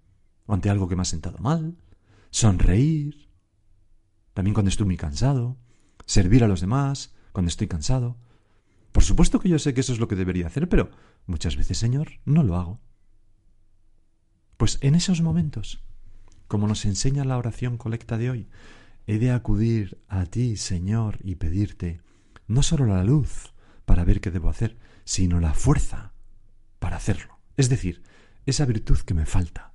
o 0.45 0.53
ante 0.53 0.69
algo 0.69 0.89
que 0.89 0.95
me 0.95 1.03
ha 1.03 1.05
sentado 1.05 1.37
mal, 1.39 1.77
sonreír, 2.29 3.24
también 4.35 4.53
cuando 4.53 4.69
estoy 4.69 4.85
muy 4.85 4.97
cansado, 4.97 5.57
servir 6.05 6.43
a 6.43 6.49
los 6.49 6.59
demás 6.59 7.15
cuando 7.31 7.47
estoy 7.47 7.67
cansado. 7.67 8.17
Por 8.91 9.01
supuesto 9.01 9.39
que 9.39 9.47
yo 9.47 9.57
sé 9.59 9.73
que 9.73 9.79
eso 9.79 9.93
es 9.93 9.99
lo 9.99 10.09
que 10.09 10.17
debería 10.17 10.47
hacer, 10.47 10.67
pero 10.67 10.91
muchas 11.25 11.55
veces, 11.55 11.77
Señor, 11.77 12.19
no 12.25 12.43
lo 12.43 12.57
hago. 12.57 12.81
Pues 14.57 14.77
en 14.81 14.93
esos 14.93 15.21
momentos, 15.21 15.81
como 16.49 16.67
nos 16.67 16.83
enseña 16.83 17.23
la 17.23 17.37
oración 17.37 17.77
colecta 17.77 18.17
de 18.17 18.29
hoy, 18.29 18.49
he 19.07 19.19
de 19.19 19.31
acudir 19.31 20.03
a 20.09 20.25
ti, 20.25 20.57
Señor, 20.57 21.17
y 21.23 21.35
pedirte 21.35 22.01
no 22.45 22.61
solo 22.61 22.85
la 22.85 23.05
luz 23.05 23.53
para 23.85 24.03
ver 24.03 24.19
qué 24.19 24.31
debo 24.31 24.49
hacer, 24.49 24.77
sino 25.05 25.39
la 25.39 25.53
fuerza 25.53 26.11
para 26.79 26.97
hacerlo. 26.97 27.39
Es 27.55 27.69
decir, 27.69 28.03
esa 28.45 28.65
virtud 28.65 28.99
que 28.99 29.13
me 29.13 29.25
falta. 29.25 29.73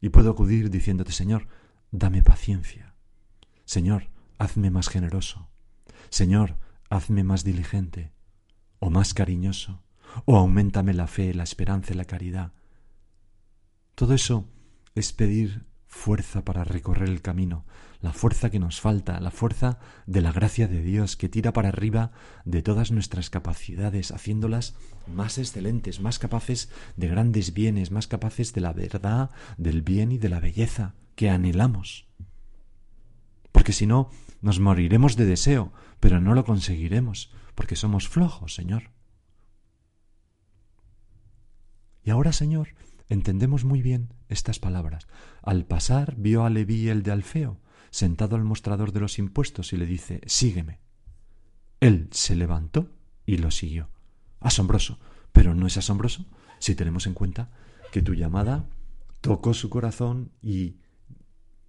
Y 0.00 0.10
puedo 0.10 0.30
acudir 0.30 0.70
diciéndote, 0.70 1.10
Señor, 1.10 1.48
dame 1.90 2.22
paciencia, 2.22 2.87
Señor, 3.68 4.08
hazme 4.38 4.70
más 4.70 4.88
generoso. 4.88 5.46
Señor, 6.08 6.56
hazme 6.88 7.22
más 7.22 7.44
diligente, 7.44 8.12
o 8.78 8.88
más 8.88 9.12
cariñoso, 9.12 9.82
o 10.24 10.38
aumentame 10.38 10.94
la 10.94 11.06
fe, 11.06 11.34
la 11.34 11.42
esperanza 11.42 11.92
y 11.92 11.96
la 11.96 12.06
caridad. 12.06 12.54
Todo 13.94 14.14
eso 14.14 14.46
es 14.94 15.12
pedir 15.12 15.66
fuerza 15.86 16.46
para 16.46 16.64
recorrer 16.64 17.10
el 17.10 17.20
camino, 17.20 17.66
la 18.00 18.14
fuerza 18.14 18.48
que 18.48 18.58
nos 18.58 18.80
falta, 18.80 19.20
la 19.20 19.30
fuerza 19.30 19.80
de 20.06 20.22
la 20.22 20.32
gracia 20.32 20.66
de 20.66 20.80
Dios 20.80 21.18
que 21.18 21.28
tira 21.28 21.52
para 21.52 21.68
arriba 21.68 22.12
de 22.46 22.62
todas 22.62 22.90
nuestras 22.90 23.28
capacidades, 23.28 24.12
haciéndolas 24.12 24.76
más 25.14 25.36
excelentes, 25.36 26.00
más 26.00 26.18
capaces 26.18 26.70
de 26.96 27.08
grandes 27.08 27.52
bienes, 27.52 27.90
más 27.90 28.06
capaces 28.06 28.54
de 28.54 28.62
la 28.62 28.72
verdad, 28.72 29.28
del 29.58 29.82
bien 29.82 30.10
y 30.10 30.16
de 30.16 30.30
la 30.30 30.40
belleza 30.40 30.94
que 31.16 31.28
anhelamos 31.28 32.08
porque 33.52 33.72
si 33.72 33.86
no, 33.86 34.10
nos 34.40 34.60
moriremos 34.60 35.16
de 35.16 35.26
deseo, 35.26 35.72
pero 36.00 36.20
no 36.20 36.34
lo 36.34 36.44
conseguiremos, 36.44 37.32
porque 37.54 37.76
somos 37.76 38.08
flojos, 38.08 38.54
Señor. 38.54 38.90
Y 42.04 42.10
ahora, 42.10 42.32
Señor, 42.32 42.68
entendemos 43.08 43.64
muy 43.64 43.82
bien 43.82 44.14
estas 44.28 44.58
palabras. 44.58 45.08
Al 45.42 45.66
pasar 45.66 46.14
vio 46.16 46.44
a 46.44 46.50
Leví 46.50 46.88
el 46.88 47.02
de 47.02 47.10
Alfeo, 47.10 47.60
sentado 47.90 48.36
al 48.36 48.44
mostrador 48.44 48.92
de 48.92 49.00
los 49.00 49.18
impuestos, 49.18 49.72
y 49.72 49.76
le 49.76 49.86
dice, 49.86 50.20
sígueme. 50.26 50.80
Él 51.80 52.08
se 52.12 52.34
levantó 52.34 52.90
y 53.26 53.38
lo 53.38 53.50
siguió. 53.50 53.90
Asombroso, 54.40 54.98
pero 55.32 55.54
no 55.54 55.66
es 55.66 55.76
asombroso 55.76 56.26
si 56.58 56.74
tenemos 56.74 57.06
en 57.06 57.14
cuenta 57.14 57.50
que 57.92 58.02
tu 58.02 58.14
llamada 58.14 58.68
tocó 59.20 59.54
su 59.54 59.70
corazón 59.70 60.32
y 60.42 60.76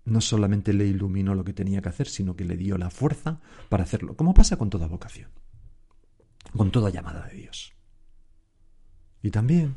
no 0.09 0.21
solamente 0.21 0.73
le 0.73 0.85
iluminó 0.85 1.35
lo 1.35 1.43
que 1.43 1.53
tenía 1.53 1.81
que 1.81 1.89
hacer, 1.89 2.07
sino 2.07 2.35
que 2.35 2.45
le 2.45 2.57
dio 2.57 2.77
la 2.77 2.89
fuerza 2.89 3.39
para 3.69 3.83
hacerlo, 3.83 4.15
como 4.15 4.33
pasa 4.33 4.57
con 4.57 4.69
toda 4.69 4.87
vocación, 4.87 5.29
con 6.55 6.71
toda 6.71 6.89
llamada 6.89 7.27
de 7.27 7.35
Dios. 7.35 7.73
Y 9.21 9.31
también 9.31 9.75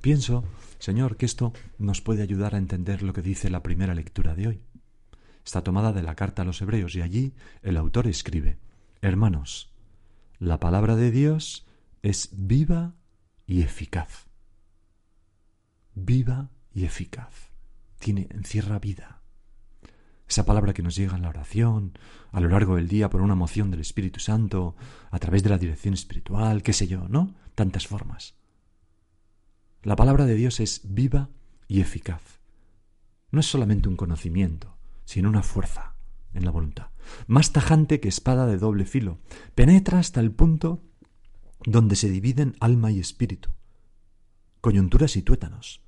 pienso, 0.00 0.44
Señor, 0.78 1.16
que 1.16 1.26
esto 1.26 1.52
nos 1.78 2.00
puede 2.00 2.22
ayudar 2.22 2.54
a 2.54 2.58
entender 2.58 3.02
lo 3.02 3.12
que 3.12 3.22
dice 3.22 3.50
la 3.50 3.62
primera 3.62 3.94
lectura 3.94 4.34
de 4.34 4.48
hoy. 4.48 4.62
está 5.44 5.62
tomada 5.62 5.92
de 5.92 6.02
la 6.02 6.14
carta 6.14 6.42
a 6.42 6.44
los 6.44 6.62
hebreos 6.62 6.94
y 6.94 7.02
allí 7.02 7.34
el 7.62 7.76
autor 7.76 8.06
escribe, 8.06 8.58
Hermanos, 9.02 9.70
la 10.38 10.58
palabra 10.60 10.96
de 10.96 11.10
Dios 11.10 11.66
es 12.02 12.30
viva 12.32 12.94
y 13.46 13.62
eficaz. 13.62 14.26
Viva 15.94 16.50
y 16.72 16.84
eficaz. 16.84 17.50
Tiene, 17.98 18.28
encierra 18.30 18.78
vida. 18.78 19.23
Esa 20.34 20.44
palabra 20.44 20.74
que 20.74 20.82
nos 20.82 20.96
llega 20.96 21.14
en 21.14 21.22
la 21.22 21.28
oración, 21.28 21.96
a 22.32 22.40
lo 22.40 22.48
largo 22.48 22.74
del 22.74 22.88
día 22.88 23.08
por 23.08 23.20
una 23.20 23.36
moción 23.36 23.70
del 23.70 23.78
Espíritu 23.78 24.18
Santo, 24.18 24.74
a 25.12 25.20
través 25.20 25.44
de 25.44 25.50
la 25.50 25.58
dirección 25.58 25.94
espiritual, 25.94 26.64
qué 26.64 26.72
sé 26.72 26.88
yo, 26.88 27.06
¿no? 27.08 27.36
Tantas 27.54 27.86
formas. 27.86 28.34
La 29.84 29.94
palabra 29.94 30.26
de 30.26 30.34
Dios 30.34 30.58
es 30.58 30.80
viva 30.82 31.30
y 31.68 31.80
eficaz. 31.80 32.40
No 33.30 33.38
es 33.38 33.46
solamente 33.46 33.88
un 33.88 33.94
conocimiento, 33.94 34.76
sino 35.04 35.28
una 35.28 35.44
fuerza 35.44 35.94
en 36.32 36.44
la 36.44 36.50
voluntad, 36.50 36.88
más 37.28 37.52
tajante 37.52 38.00
que 38.00 38.08
espada 38.08 38.48
de 38.48 38.58
doble 38.58 38.86
filo. 38.86 39.20
Penetra 39.54 40.00
hasta 40.00 40.18
el 40.18 40.32
punto 40.32 40.82
donde 41.64 41.94
se 41.94 42.10
dividen 42.10 42.56
alma 42.58 42.90
y 42.90 42.98
espíritu, 42.98 43.50
coyunturas 44.60 45.14
y 45.14 45.22
tuétanos. 45.22 45.80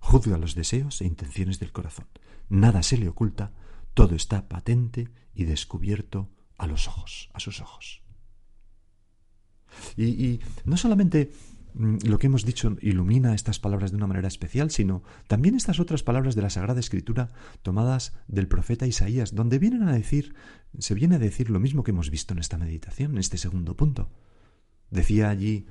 Juzga 0.00 0.38
los 0.38 0.54
deseos 0.54 1.02
e 1.02 1.04
intenciones 1.04 1.60
del 1.60 1.72
corazón. 1.72 2.06
Nada 2.48 2.82
se 2.82 2.96
le 2.96 3.10
oculta, 3.10 3.52
todo 3.94 4.14
está 4.14 4.48
patente 4.48 5.08
y 5.34 5.44
descubierto 5.44 6.30
a 6.58 6.66
los 6.66 6.88
ojos, 6.88 7.30
a 7.32 7.40
sus 7.40 7.60
ojos. 7.60 8.02
Y, 9.96 10.04
y 10.04 10.40
no 10.64 10.76
solamente 10.76 11.30
Mm, 11.74 11.96
lo 12.04 12.18
que 12.18 12.26
hemos 12.26 12.44
dicho 12.44 12.76
ilumina 12.80 13.34
estas 13.34 13.58
palabras 13.58 13.90
de 13.90 13.96
una 13.96 14.06
manera 14.06 14.28
especial, 14.28 14.70
sino 14.70 15.02
también 15.26 15.54
estas 15.54 15.80
otras 15.80 16.02
palabras 16.02 16.34
de 16.34 16.42
la 16.42 16.50
Sagrada 16.50 16.80
Escritura 16.80 17.30
tomadas 17.62 18.12
del 18.28 18.48
profeta 18.48 18.86
Isaías, 18.86 19.34
donde 19.34 19.58
vienen 19.58 19.84
a 19.84 19.92
decir, 19.92 20.34
se 20.78 20.94
viene 20.94 21.16
a 21.16 21.18
decir 21.18 21.50
lo 21.50 21.60
mismo 21.60 21.82
que 21.82 21.92
hemos 21.92 22.10
visto 22.10 22.34
en 22.34 22.40
esta 22.40 22.58
meditación, 22.58 23.12
en 23.12 23.18
este 23.18 23.38
segundo 23.38 23.76
punto. 23.76 24.10
Decía 24.90 25.30
allí 25.30 25.66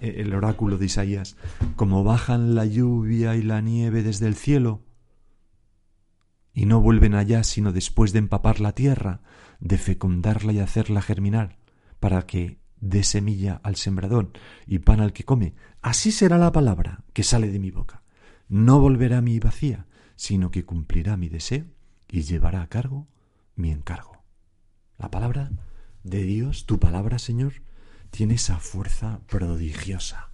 el 0.00 0.34
oráculo 0.34 0.76
de 0.76 0.86
Isaías, 0.86 1.36
como 1.76 2.02
bajan 2.02 2.56
la 2.56 2.66
lluvia 2.66 3.36
y 3.36 3.42
la 3.42 3.60
nieve 3.60 4.02
desde 4.02 4.26
el 4.26 4.34
cielo, 4.34 4.82
y 6.54 6.66
no 6.66 6.80
vuelven 6.80 7.14
allá 7.14 7.44
sino 7.44 7.72
después 7.72 8.12
de 8.12 8.18
empapar 8.18 8.60
la 8.60 8.72
tierra, 8.72 9.20
de 9.60 9.78
fecundarla 9.78 10.52
y 10.52 10.60
hacerla 10.60 11.02
germinar, 11.02 11.58
para 12.00 12.26
que 12.26 12.58
de 12.80 13.04
semilla 13.04 13.60
al 13.62 13.76
sembrador 13.76 14.32
y 14.66 14.80
pan 14.80 15.00
al 15.00 15.12
que 15.12 15.24
come, 15.24 15.54
así 15.80 16.10
será 16.10 16.36
la 16.36 16.52
palabra 16.52 17.04
que 17.12 17.22
sale 17.22 17.50
de 17.50 17.58
mi 17.58 17.70
boca. 17.70 18.02
No 18.48 18.80
volverá 18.80 19.18
a 19.18 19.22
mí 19.22 19.38
vacía, 19.38 19.86
sino 20.16 20.50
que 20.50 20.64
cumplirá 20.64 21.16
mi 21.16 21.28
deseo 21.28 21.64
y 22.08 22.22
llevará 22.22 22.62
a 22.62 22.68
cargo 22.68 23.08
mi 23.54 23.70
encargo. 23.70 24.22
La 24.98 25.10
palabra 25.10 25.50
de 26.02 26.22
Dios, 26.22 26.66
tu 26.66 26.78
palabra, 26.78 27.18
Señor, 27.18 27.54
tiene 28.10 28.34
esa 28.34 28.58
fuerza 28.58 29.20
prodigiosa. 29.26 30.30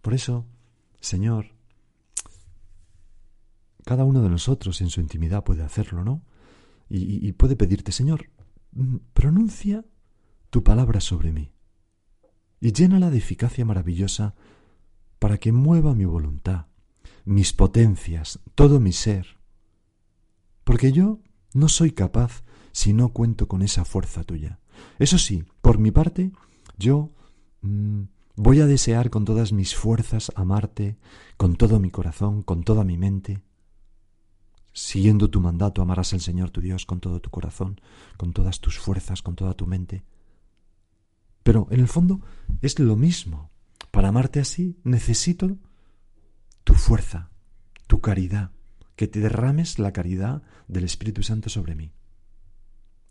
Por 0.00 0.14
eso, 0.14 0.46
Señor, 1.00 1.52
cada 3.84 4.04
uno 4.04 4.22
de 4.22 4.28
nosotros 4.28 4.80
en 4.80 4.90
su 4.90 5.00
intimidad 5.00 5.44
puede 5.44 5.62
hacerlo, 5.62 6.04
¿no? 6.04 6.22
Y, 6.92 7.30
puede 7.32 7.54
pedirte, 7.54 7.92
Señor, 7.92 8.26
Mm, 8.72 8.96
pronuncia 9.12 9.84
tu 10.50 10.62
palabra 10.62 11.00
sobre 11.00 11.32
mí 11.32 11.52
y 12.60 12.72
llénala 12.72 13.10
de 13.10 13.18
eficacia 13.18 13.64
maravillosa 13.64 14.34
para 15.18 15.38
que 15.38 15.50
mueva 15.50 15.94
mi 15.94 16.04
voluntad, 16.04 16.66
mis 17.24 17.52
potencias, 17.52 18.38
todo 18.54 18.78
mi 18.80 18.92
ser. 18.92 19.38
Porque 20.62 20.92
yo 20.92 21.20
no 21.52 21.68
soy 21.68 21.90
capaz 21.90 22.44
si 22.72 22.92
no 22.92 23.08
cuento 23.08 23.48
con 23.48 23.62
esa 23.62 23.84
fuerza 23.84 24.22
tuya. 24.22 24.60
Eso 24.98 25.18
sí, 25.18 25.44
por 25.60 25.78
mi 25.78 25.90
parte, 25.90 26.30
yo 26.78 27.10
mm, 27.62 28.02
voy 28.36 28.60
a 28.60 28.66
desear 28.66 29.10
con 29.10 29.24
todas 29.24 29.52
mis 29.52 29.74
fuerzas 29.74 30.30
amarte, 30.36 30.96
con 31.36 31.56
todo 31.56 31.80
mi 31.80 31.90
corazón, 31.90 32.42
con 32.42 32.62
toda 32.62 32.84
mi 32.84 32.96
mente, 32.96 33.42
Siguiendo 34.72 35.30
tu 35.30 35.40
mandato, 35.40 35.82
amarás 35.82 36.12
al 36.12 36.20
Señor 36.20 36.50
tu 36.50 36.60
Dios 36.60 36.86
con 36.86 37.00
todo 37.00 37.20
tu 37.20 37.30
corazón, 37.30 37.80
con 38.16 38.32
todas 38.32 38.60
tus 38.60 38.78
fuerzas, 38.78 39.22
con 39.22 39.34
toda 39.34 39.54
tu 39.54 39.66
mente. 39.66 40.04
Pero 41.42 41.66
en 41.70 41.80
el 41.80 41.88
fondo 41.88 42.20
es 42.62 42.78
lo 42.78 42.96
mismo. 42.96 43.50
Para 43.90 44.08
amarte 44.08 44.40
así 44.40 44.78
necesito 44.84 45.58
tu 46.64 46.74
fuerza, 46.74 47.30
tu 47.86 48.00
caridad, 48.00 48.52
que 48.94 49.08
te 49.08 49.20
derrames 49.20 49.78
la 49.78 49.92
caridad 49.92 50.42
del 50.68 50.84
Espíritu 50.84 51.22
Santo 51.22 51.48
sobre 51.48 51.74
mí. 51.74 51.92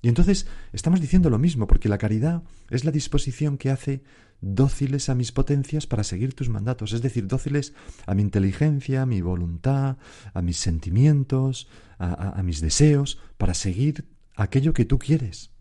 Y 0.02 0.08
entonces 0.08 0.48
estamos 0.72 1.02
diciendo 1.02 1.30
lo 1.30 1.40
mismo, 1.40 1.68
porque 1.68 1.90
la 1.90 1.98
caridad 1.98 2.44
es 2.70 2.86
la 2.86 2.92
disposición 2.92 3.58
que 3.58 3.70
hace 3.70 4.02
dóciles 4.42 5.10
a 5.10 5.16
mis 5.16 5.32
potencias 5.32 5.88
para 5.88 6.04
seguir 6.04 6.34
tus 6.34 6.48
mandatos, 6.48 6.94
es 6.94 7.02
decir, 7.02 7.28
dóciles 7.28 7.74
a 8.06 8.16
mi 8.16 8.22
inteligencia, 8.22 9.02
a 9.02 9.06
mi 9.06 9.22
voluntad, 9.22 9.98
a 10.34 10.42
mis 10.42 10.58
sentimientos, 10.58 11.68
a, 11.98 12.42
mis 12.44 12.62
deseos, 12.62 13.20
para 13.38 13.54
seguir 13.54 14.06
aquello 14.36 14.72
que 14.72 14.86
tú 14.86 15.00
quieres. 15.00 15.52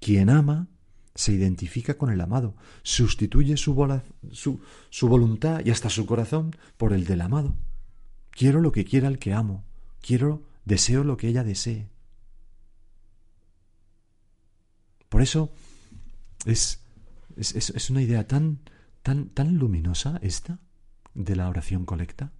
Quien 0.00 0.28
ama 0.28 0.68
se 1.14 1.32
identifica 1.32 1.96
con 1.96 2.10
el 2.10 2.20
amado, 2.20 2.54
sustituye 2.82 3.56
su, 3.56 4.00
su, 4.30 4.60
su 4.90 5.08
voluntad 5.08 5.62
y 5.64 5.70
hasta 5.70 5.88
su 5.88 6.04
corazón 6.04 6.54
por 6.76 6.92
el 6.92 7.06
del 7.06 7.22
amado. 7.22 7.56
Quiero 8.30 8.60
lo 8.60 8.70
que 8.70 8.84
quiera 8.84 9.08
el 9.08 9.18
que 9.18 9.32
amo, 9.32 9.64
quiero, 10.00 10.42
deseo 10.64 11.02
lo 11.02 11.16
que 11.16 11.28
ella 11.28 11.42
desee. 11.42 11.88
Por 15.08 15.22
eso 15.22 15.52
es 16.44 16.82
es, 17.38 17.90
una 17.90 18.02
idea 18.02 18.26
tan, 18.26 18.60
tan, 19.02 19.28
tan 19.28 19.56
luminosa 19.56 20.18
esta 20.22 20.58
de 21.14 21.36
la 21.36 21.48
oración 21.48 21.84
colecta. 21.84 22.32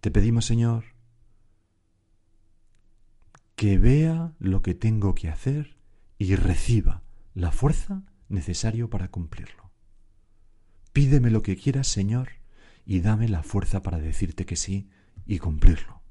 Te 0.00 0.10
pedimos, 0.10 0.44
Señor, 0.44 0.84
que 3.56 3.78
vea 3.78 4.32
lo 4.38 4.62
que 4.62 4.74
tengo 4.74 5.14
que 5.14 5.28
hacer 5.28 5.76
y 6.18 6.34
reciba 6.36 7.02
la 7.34 7.52
fuerza 7.52 8.02
necesaria 8.28 8.86
para 8.88 9.10
cumplirlo. 9.10 9.70
Pídeme 10.92 11.30
lo 11.30 11.42
que 11.42 11.56
quieras, 11.56 11.88
Señor, 11.88 12.30
y 12.84 13.00
dame 13.00 13.28
la 13.28 13.42
fuerza 13.42 13.82
para 13.82 13.98
decirte 13.98 14.46
que 14.46 14.56
sí 14.56 14.90
y 15.26 15.38
cumplirlo. 15.38 16.02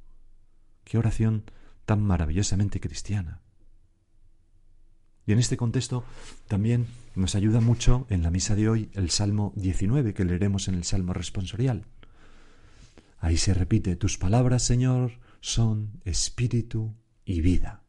Qué 0.84 0.98
oración 0.98 1.44
tan 1.86 2.02
maravillosamente 2.02 2.80
cristiana. 2.80 3.43
Y 5.26 5.32
en 5.32 5.40
este 5.40 5.58
contexto 5.58 6.04
también 6.48 6.88
nos 7.16 7.36
ayuda 7.36 7.62
mucho 7.62 8.06
en 8.10 8.24
la 8.24 8.32
misa 8.32 8.56
de 8.56 8.68
hoy 8.68 8.90
el 8.94 9.10
Salmo 9.10 9.54
19 9.56 10.14
que 10.14 10.26
leeremos 10.26 10.68
en 10.68 10.76
el 10.76 10.84
Salmo 10.84 11.14
responsorial. 11.14 11.86
Ahí 13.20 13.38
se 13.38 13.54
repite, 13.54 13.96
tus 13.96 14.18
palabras, 14.18 14.64
Señor, 14.64 15.14
son 15.40 16.02
espíritu 16.04 16.94
y 17.24 17.42
vida. 17.42 17.84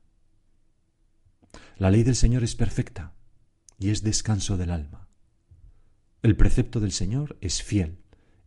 La 1.77 1.91
ley 1.91 2.05
del 2.05 2.15
Señor 2.15 2.45
es 2.45 2.55
perfecta 2.55 3.15
y 3.81 3.91
es 3.91 4.03
descanso 4.03 4.57
del 4.57 4.71
alma. 4.71 5.09
El 6.23 6.37
precepto 6.37 6.79
del 6.79 6.93
Señor 6.93 7.37
es 7.41 7.63
fiel 7.63 7.99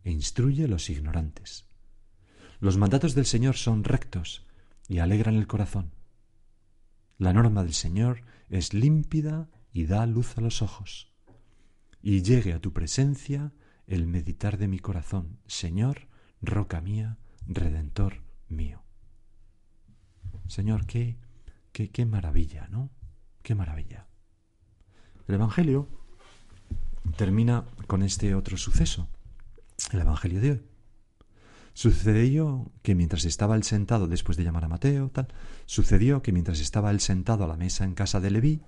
e 0.02 0.10
instruye 0.10 0.66
los 0.66 0.88
ignorantes. 0.88 1.66
Los 2.60 2.78
mandatos 2.78 3.14
del 3.14 3.26
Señor 3.26 3.56
son 3.56 3.84
rectos 3.84 4.46
y 4.88 4.98
alegran 4.98 5.36
el 5.36 5.46
corazón. 5.46 5.92
La 7.18 7.32
norma 7.32 7.62
del 7.62 7.74
Señor 7.74 8.22
es 8.48 8.74
límpida 8.74 9.48
y 9.72 9.86
da 9.86 10.06
luz 10.06 10.36
a 10.38 10.40
los 10.40 10.62
ojos. 10.62 11.12
Y 12.02 12.22
llegue 12.22 12.52
a 12.52 12.60
tu 12.60 12.72
presencia 12.72 13.52
el 13.86 14.06
meditar 14.06 14.58
de 14.58 14.68
mi 14.68 14.78
corazón, 14.78 15.38
Señor, 15.46 16.08
roca 16.40 16.80
mía, 16.80 17.18
redentor 17.46 18.22
mío. 18.48 18.82
Señor, 20.46 20.86
qué, 20.86 21.18
qué, 21.72 21.90
qué 21.90 22.06
maravilla, 22.06 22.68
¿no? 22.68 22.90
Qué 23.42 23.54
maravilla. 23.54 24.06
El 25.26 25.34
Evangelio 25.34 25.88
termina 27.16 27.64
con 27.86 28.02
este 28.02 28.34
otro 28.34 28.56
suceso, 28.56 29.08
el 29.92 30.00
Evangelio 30.00 30.40
de 30.40 30.50
hoy. 30.52 30.62
Sucedió 31.78 32.72
que 32.82 32.96
mientras 32.96 33.24
estaba 33.24 33.54
él 33.54 33.62
sentado, 33.62 34.08
después 34.08 34.36
de 34.36 34.42
llamar 34.42 34.64
a 34.64 34.68
Mateo, 34.68 35.10
tal, 35.10 35.28
sucedió 35.64 36.22
que 36.22 36.32
mientras 36.32 36.58
estaba 36.58 36.90
él 36.90 36.98
sentado 36.98 37.44
a 37.44 37.46
la 37.46 37.56
mesa 37.56 37.84
en 37.84 37.94
casa 37.94 38.18
de 38.18 38.32
Leví, 38.32 38.62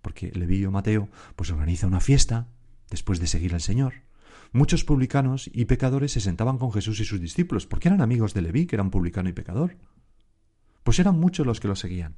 porque 0.00 0.32
Leví 0.32 0.64
o 0.64 0.72
Mateo 0.72 1.08
pues 1.36 1.52
organiza 1.52 1.86
una 1.86 2.00
fiesta 2.00 2.48
después 2.90 3.20
de 3.20 3.28
seguir 3.28 3.54
al 3.54 3.60
Señor, 3.60 3.94
muchos 4.50 4.82
publicanos 4.82 5.48
y 5.54 5.66
pecadores 5.66 6.10
se 6.10 6.20
sentaban 6.20 6.58
con 6.58 6.72
Jesús 6.72 6.98
y 6.98 7.04
sus 7.04 7.20
discípulos, 7.20 7.68
porque 7.68 7.86
eran 7.86 8.00
amigos 8.00 8.34
de 8.34 8.42
Leví, 8.42 8.66
que 8.66 8.74
era 8.74 8.82
un 8.82 8.90
publicano 8.90 9.28
y 9.28 9.34
pecador. 9.34 9.76
Pues 10.82 10.98
eran 10.98 11.20
muchos 11.20 11.46
los 11.46 11.60
que 11.60 11.68
lo 11.68 11.76
seguían. 11.76 12.16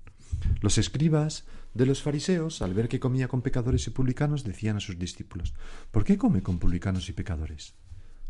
Los 0.63 0.79
escribas 0.79 1.45
de 1.75 1.85
los 1.85 2.01
fariseos, 2.01 2.63
al 2.63 2.73
ver 2.73 2.89
que 2.89 2.99
comía 2.99 3.29
con 3.29 3.43
pecadores 3.43 3.87
y 3.89 3.91
publicanos, 3.91 4.43
decían 4.43 4.79
a 4.79 4.81
sus 4.81 4.99
discípulos, 4.99 5.53
¿por 5.91 6.03
qué 6.03 6.17
come 6.17 6.43
con 6.43 6.59
publicanos 6.59 7.11
y 7.11 7.13
pecadores? 7.13 7.75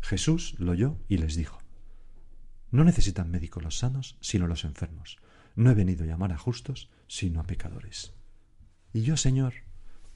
Jesús 0.01 0.55
lo 0.59 0.73
oyó 0.73 0.97
y 1.07 1.19
les 1.19 1.37
dijo, 1.37 1.57
No 2.71 2.83
necesitan 2.83 3.31
médicos 3.31 3.63
los 3.63 3.77
sanos, 3.77 4.17
sino 4.21 4.47
los 4.47 4.63
enfermos. 4.65 5.17
No 5.55 5.71
he 5.71 5.73
venido 5.73 6.03
a 6.03 6.07
llamar 6.07 6.33
a 6.33 6.37
justos, 6.37 6.89
sino 7.07 7.39
a 7.39 7.43
pecadores. 7.43 8.13
Y 8.93 9.01
yo, 9.01 9.17
Señor, 9.17 9.53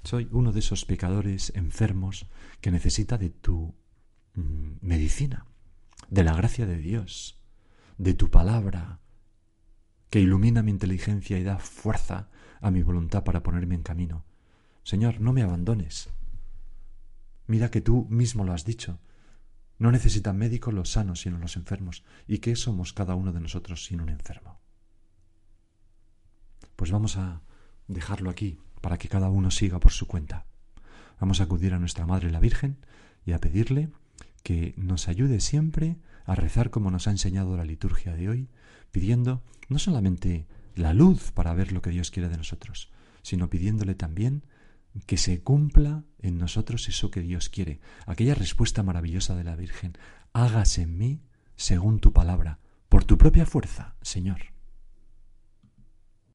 soy 0.04 0.28
uno 0.32 0.52
de 0.52 0.60
esos 0.60 0.86
pecadores 0.86 1.52
enfermos 1.56 2.26
que 2.62 2.72
necesita 2.72 3.18
de 3.18 3.30
tu 3.30 3.76
mm, 4.36 4.78
medicina, 4.82 5.46
de 6.10 6.24
la 6.24 6.34
gracia 6.34 6.66
de 6.66 6.78
Dios, 6.78 7.42
de 7.98 8.14
tu 8.14 8.30
palabra, 8.30 9.00
que 10.10 10.20
ilumina 10.20 10.64
mi 10.64 10.72
inteligencia 10.72 11.38
y 11.38 11.44
da 11.44 11.60
fuerza 11.60 12.30
a 12.62 12.72
mi 12.72 12.82
voluntad 12.82 13.24
para 13.24 13.44
ponerme 13.44 13.76
en 13.76 13.84
camino. 13.84 14.26
Señor, 14.84 15.22
no 15.22 15.34
me 15.34 15.44
abandones. 15.44 16.10
Mira 17.48 17.70
que 17.70 17.82
tú 17.82 18.08
mismo 18.10 18.44
lo 18.44 18.54
has 18.54 18.66
dicho. 18.66 19.00
No 19.80 19.92
necesitan 19.92 20.38
médicos 20.38 20.74
los 20.74 20.92
sanos, 20.92 21.22
sino 21.22 21.40
los 21.40 21.56
enfermos. 21.56 22.04
¿Y 22.28 22.40
qué 22.40 22.56
somos 22.56 22.94
cada 22.94 23.16
uno 23.16 23.32
de 23.32 23.40
nosotros 23.40 23.86
sin 23.86 24.02
un 24.02 24.10
enfermo? 24.10 24.60
Pues 26.76 26.92
vamos 26.92 27.18
a 27.18 27.42
dejarlo 27.88 28.30
aquí 28.30 28.60
para 28.82 28.98
que 28.98 29.08
cada 29.08 29.30
uno 29.30 29.52
siga 29.52 29.80
por 29.80 29.92
su 29.92 30.06
cuenta. 30.06 30.46
Vamos 31.20 31.40
a 31.40 31.46
acudir 31.46 31.74
a 31.74 31.80
nuestra 31.80 32.06
Madre 32.06 32.30
la 32.30 32.40
Virgen 32.40 32.78
y 33.26 33.32
a 33.32 33.40
pedirle 33.40 33.90
que 34.44 34.74
nos 34.78 35.08
ayude 35.08 35.40
siempre 35.40 35.98
a 36.26 36.36
rezar 36.36 36.70
como 36.70 36.92
nos 36.92 37.08
ha 37.08 37.12
enseñado 37.12 37.58
la 37.58 37.66
liturgia 37.66 38.14
de 38.14 38.30
hoy, 38.30 38.50
pidiendo 38.92 39.44
no 39.68 39.80
solamente 39.80 40.48
la 40.76 40.94
luz 40.94 41.32
para 41.32 41.54
ver 41.54 41.72
lo 41.72 41.82
que 41.82 41.90
Dios 41.90 42.12
quiere 42.12 42.30
de 42.30 42.38
nosotros, 42.38 42.92
sino 43.22 43.50
pidiéndole 43.50 43.96
también 43.96 44.44
que 45.06 45.18
se 45.18 45.42
cumpla 45.42 46.04
en 46.20 46.38
nosotros 46.38 46.88
eso 46.88 47.12
que 47.12 47.22
Dios 47.22 47.50
quiere, 47.50 47.80
aquella 48.06 48.36
respuesta 48.36 48.84
maravillosa 48.84 49.36
de 49.36 49.44
la 49.44 49.56
Virgen, 49.56 49.98
hágase 50.34 50.84
en 50.84 50.98
mí 50.98 51.22
según 51.56 52.00
tu 52.00 52.14
palabra, 52.14 52.60
por 52.88 53.04
tu 53.04 53.18
propia 53.18 53.46
fuerza, 53.46 53.96
Señor. 54.02 54.59